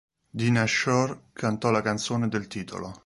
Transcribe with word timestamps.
Dinah 0.33 0.65
Shore 0.65 1.25
cantò 1.31 1.69
la 1.69 1.83
canzone 1.83 2.27
del 2.27 2.47
titolo. 2.47 2.97